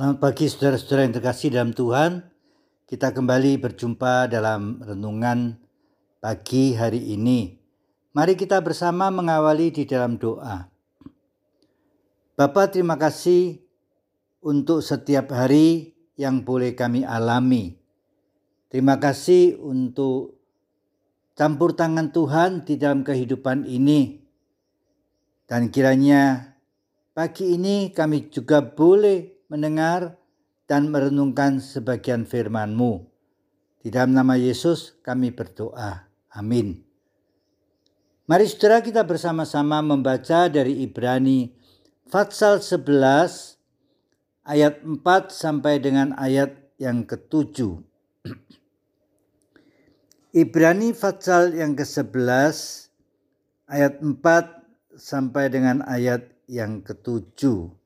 [0.00, 2.24] Selamat pagi saudara-saudara yang terkasih dalam Tuhan.
[2.88, 5.60] Kita kembali berjumpa dalam renungan
[6.24, 7.60] pagi hari ini.
[8.16, 10.72] Mari kita bersama mengawali di dalam doa.
[12.32, 13.60] Bapak terima kasih
[14.40, 17.76] untuk setiap hari yang boleh kami alami.
[18.72, 20.40] Terima kasih untuk
[21.36, 24.16] campur tangan Tuhan di dalam kehidupan ini.
[25.44, 26.56] Dan kiranya
[27.12, 30.14] pagi ini kami juga boleh mendengar
[30.70, 33.02] dan merenungkan sebagian firman-Mu.
[33.82, 36.06] Di dalam nama Yesus kami berdoa.
[36.30, 36.86] Amin.
[38.30, 41.50] Mari saudara kita bersama-sama membaca dari Ibrani
[42.06, 43.58] Fatsal 11
[44.46, 45.02] ayat 4
[45.34, 47.82] sampai dengan ayat yang ketujuh.
[50.46, 52.54] Ibrani Fatsal yang ke-11
[53.66, 54.22] ayat 4
[54.94, 57.79] sampai dengan ayat yang ketujuh.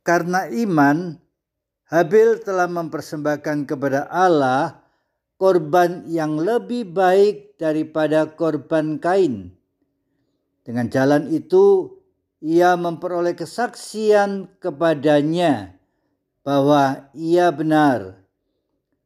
[0.00, 1.20] Karena iman,
[1.90, 4.78] Habil telah mempersembahkan kepada Allah
[5.42, 9.50] korban yang lebih baik daripada korban Kain.
[10.62, 11.90] Dengan jalan itu,
[12.38, 15.74] ia memperoleh kesaksian kepadanya
[16.46, 18.22] bahwa ia benar.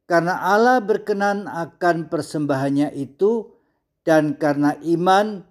[0.05, 3.49] Karena Allah berkenan akan persembahannya itu,
[4.05, 5.41] dan karena iman,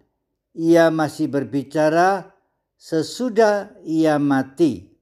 [0.54, 2.30] ia masih berbicara
[2.78, 4.93] sesudah ia mati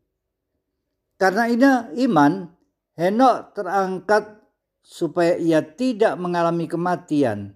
[1.22, 2.50] karena ini iman,
[2.98, 4.42] Henok terangkat
[4.82, 7.54] supaya ia tidak mengalami kematian.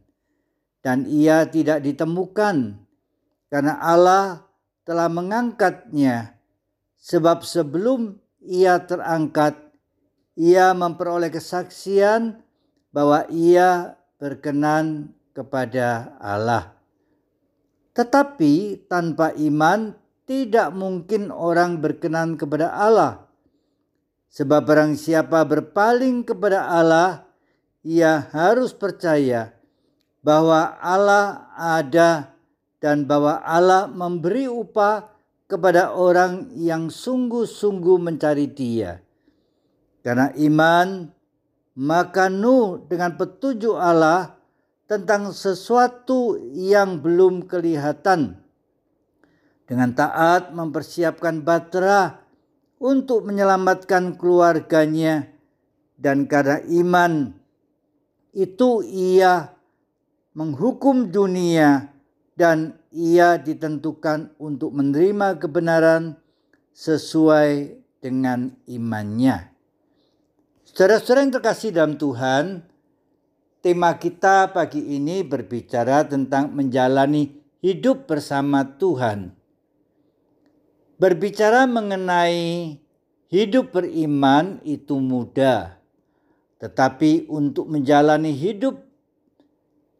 [0.87, 2.79] Dan ia tidak ditemukan
[3.51, 4.47] karena Allah
[4.87, 6.39] telah mengangkatnya.
[6.95, 9.59] Sebab sebelum ia terangkat
[10.39, 12.39] ia memperoleh kesaksian
[12.95, 16.71] bahwa ia berkenan kepada Allah.
[17.99, 19.91] Tetapi tanpa iman
[20.23, 23.26] tidak mungkin orang berkenan kepada Allah
[24.31, 27.25] Sebab barang siapa berpaling kepada Allah,
[27.87, 29.55] ia harus percaya
[30.27, 32.35] bahwa Allah ada
[32.83, 35.07] dan bahwa Allah memberi upah
[35.47, 38.99] kepada orang yang sungguh-sungguh mencari Dia.
[40.03, 41.11] Karena iman,
[41.79, 44.35] maka Nuh dengan petunjuk Allah
[44.91, 48.39] tentang sesuatu yang belum kelihatan.
[49.67, 52.23] Dengan taat mempersiapkan batra
[52.77, 55.29] untuk menyelamatkan keluarganya
[55.97, 57.33] dan karena iman
[58.37, 59.57] itu ia
[60.37, 61.89] menghukum dunia
[62.37, 66.21] dan ia ditentukan untuk menerima kebenaran
[66.77, 69.53] sesuai dengan imannya.
[70.69, 72.61] Saudara-saudara yang terkasih dalam Tuhan,
[73.65, 77.33] tema kita pagi ini berbicara tentang menjalani
[77.65, 79.36] hidup bersama Tuhan.
[80.97, 82.73] Berbicara mengenai
[83.29, 85.77] hidup beriman itu mudah,
[86.57, 88.81] tetapi untuk menjalani hidup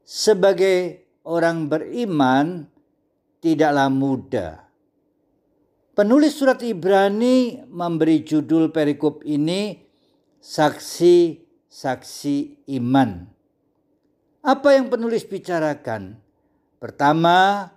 [0.09, 2.65] sebagai orang beriman
[3.45, 4.65] tidaklah mudah.
[5.93, 9.85] Penulis surat Ibrani memberi judul perikop ini
[10.41, 12.37] saksi-saksi
[12.81, 13.29] iman.
[14.41, 16.17] Apa yang penulis bicarakan?
[16.81, 17.69] Pertama,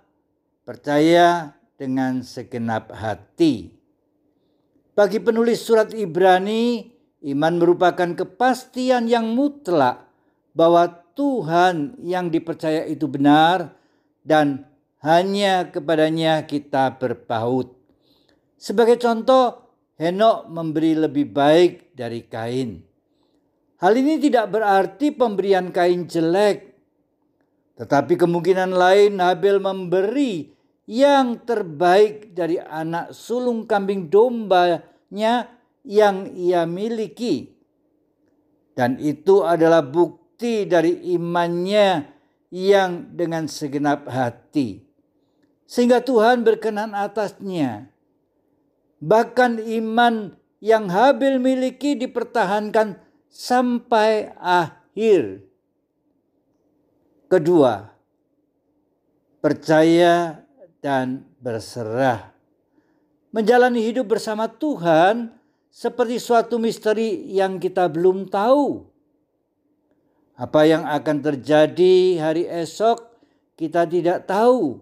[0.64, 3.72] percaya dengan segenap hati.
[4.92, 6.92] Bagi penulis surat Ibrani,
[7.24, 10.04] iman merupakan kepastian yang mutlak
[10.52, 13.80] bahwa Tuhan yang dipercaya itu benar
[14.28, 14.68] dan
[15.00, 17.80] hanya kepadanya kita berpaut.
[18.60, 22.84] Sebagai contoh, Henok memberi lebih baik dari Kain.
[23.80, 26.76] Hal ini tidak berarti pemberian Kain jelek,
[27.80, 30.59] tetapi kemungkinan lain Habel memberi
[30.90, 35.46] yang terbaik dari anak sulung kambing dombanya
[35.86, 37.54] yang ia miliki.
[38.74, 42.10] Dan itu adalah bukti dari imannya
[42.50, 44.82] yang dengan segenap hati.
[45.70, 47.94] Sehingga Tuhan berkenan atasnya.
[48.98, 52.98] Bahkan iman yang Habil miliki dipertahankan
[53.30, 55.46] sampai akhir.
[57.30, 57.94] Kedua,
[59.38, 60.42] percaya
[60.80, 62.32] dan berserah.
[63.30, 65.32] Menjalani hidup bersama Tuhan
[65.70, 68.90] seperti suatu misteri yang kita belum tahu.
[70.40, 73.06] Apa yang akan terjadi hari esok
[73.60, 74.82] kita tidak tahu.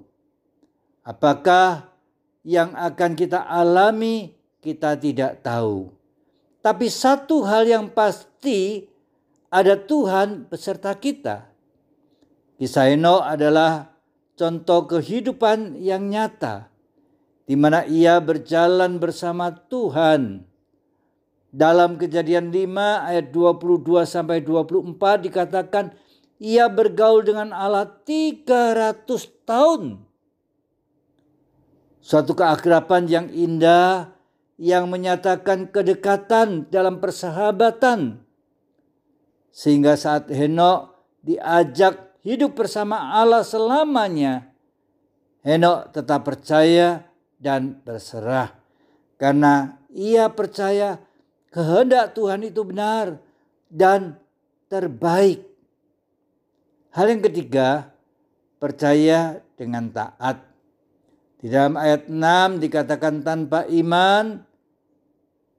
[1.01, 1.91] Apakah
[2.47, 5.91] yang akan kita alami kita tidak tahu.
[6.63, 8.87] Tapi satu hal yang pasti
[9.51, 11.47] ada Tuhan beserta kita.
[12.55, 13.96] Kisah Eno adalah
[14.37, 16.69] contoh kehidupan yang nyata
[17.47, 20.43] di mana ia berjalan bersama Tuhan.
[21.47, 25.95] Dalam kejadian 5 ayat 22 sampai 24 dikatakan
[26.37, 29.07] ia bergaul dengan Allah 300
[29.47, 30.05] tahun.
[32.03, 34.11] Suatu keakraban yang indah
[34.59, 38.21] yang menyatakan kedekatan dalam persahabatan.
[39.49, 40.93] Sehingga saat Henok
[41.25, 44.51] diajak hidup bersama Allah selamanya,
[45.47, 47.07] Henok tetap percaya
[47.39, 48.51] dan berserah
[49.15, 50.99] karena ia percaya
[51.55, 53.15] kehendak Tuhan itu benar
[53.71, 54.19] dan
[54.67, 55.47] terbaik.
[56.91, 57.95] Hal yang ketiga,
[58.59, 60.43] percaya dengan taat.
[61.39, 64.43] Di dalam ayat 6 dikatakan tanpa iman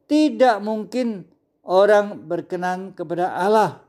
[0.05, 1.25] tidak mungkin
[1.65, 3.81] orang berkenan kepada Allah.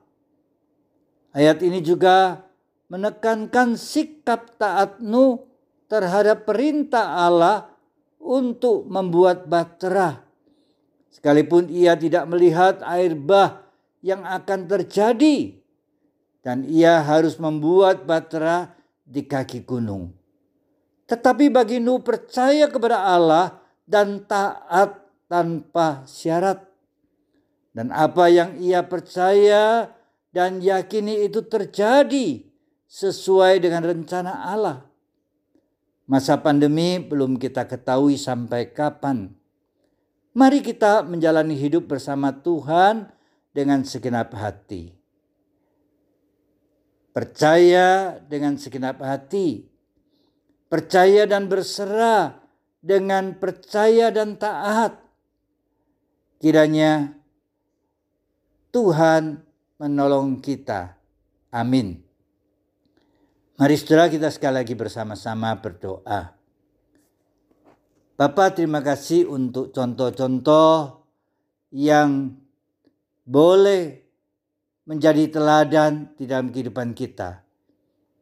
[1.33, 2.48] Ayat ini juga
[2.89, 5.45] menekankan sikap taat Nuh
[5.85, 7.69] terhadap perintah Allah
[8.17, 10.25] untuk membuat bahtera.
[11.09, 13.65] Sekalipun ia tidak melihat air bah
[14.01, 15.57] yang akan terjadi
[16.45, 18.73] dan ia harus membuat bahtera
[19.05, 20.13] di kaki gunung.
[21.09, 23.57] Tetapi bagi Nuh percaya kepada Allah
[23.89, 26.65] dan taat tanpa syarat.
[27.73, 29.89] Dan apa yang ia percaya
[30.29, 32.48] dan yakini itu terjadi
[32.89, 34.81] sesuai dengan rencana Allah.
[36.09, 39.29] Masa pandemi belum kita ketahui sampai kapan.
[40.33, 43.13] Mari kita menjalani hidup bersama Tuhan
[43.53, 44.97] dengan segenap hati.
[47.13, 49.69] Percaya dengan segenap hati.
[50.65, 52.41] Percaya dan berserah
[52.81, 54.97] dengan percaya dan taat.
[56.41, 57.13] Kiranya
[58.73, 59.45] Tuhan
[59.77, 60.97] menolong kita.
[61.49, 62.08] Amin.
[63.59, 66.31] Mari saudara kita sekali lagi bersama-sama berdoa.
[68.15, 71.03] Bapak terima kasih untuk contoh-contoh
[71.75, 72.39] yang
[73.27, 73.99] boleh
[74.87, 77.43] menjadi teladan di dalam kehidupan kita.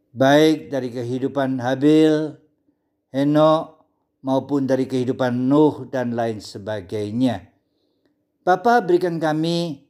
[0.09, 2.33] Baik dari kehidupan Habil,
[3.13, 3.85] Henok,
[4.25, 7.45] maupun dari kehidupan Nuh dan lain sebagainya.
[8.41, 9.85] Bapak berikan kami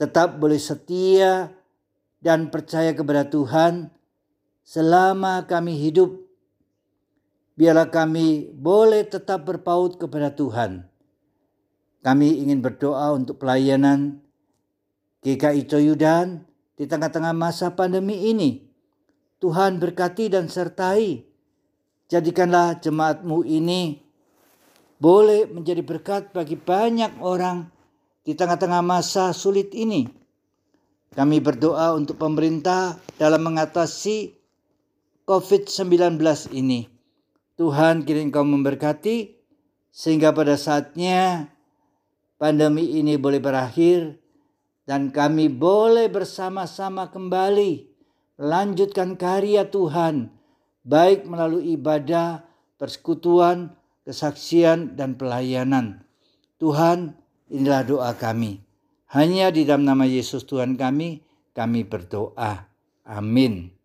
[0.00, 1.52] tetap boleh setia
[2.24, 3.92] dan percaya kepada Tuhan
[4.66, 6.26] selama kami hidup,
[7.54, 10.90] biarlah kami boleh tetap berpaut kepada Tuhan.
[12.02, 14.18] Kami ingin berdoa untuk pelayanan
[15.22, 16.42] GKI Coyudan
[16.74, 18.66] di tengah-tengah masa pandemi ini.
[19.38, 21.22] Tuhan berkati dan sertai.
[22.06, 23.98] Jadikanlah jemaatmu ini
[25.02, 27.66] boleh menjadi berkat bagi banyak orang
[28.22, 30.06] di tengah-tengah masa sulit ini.
[31.10, 34.35] Kami berdoa untuk pemerintah dalam mengatasi
[35.26, 36.22] COVID-19
[36.54, 36.86] ini.
[37.58, 39.34] Tuhan kini engkau memberkati
[39.90, 41.50] sehingga pada saatnya
[42.38, 44.22] pandemi ini boleh berakhir
[44.86, 47.90] dan kami boleh bersama-sama kembali
[48.38, 50.30] lanjutkan karya Tuhan
[50.86, 52.46] baik melalui ibadah,
[52.78, 53.74] persekutuan,
[54.06, 56.06] kesaksian dan pelayanan.
[56.62, 57.18] Tuhan,
[57.50, 58.62] inilah doa kami.
[59.10, 62.70] Hanya di dalam nama Yesus Tuhan kami, kami berdoa.
[63.02, 63.75] Amin.